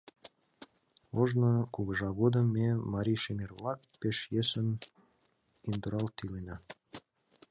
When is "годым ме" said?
2.19-2.67